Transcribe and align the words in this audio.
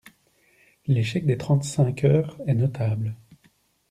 L’échec 0.87 1.27
des 1.27 1.37
trente-cinq 1.37 2.05
heures 2.05 2.35
est 2.47 2.55
notable. 2.55 3.15